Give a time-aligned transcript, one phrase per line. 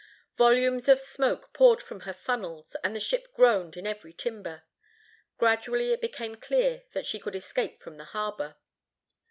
[0.35, 4.63] Volumes of smoke poured from her funnels, and the ship groaned in every timber.
[5.37, 8.57] Gradually it became clear that she could escape from the harbor.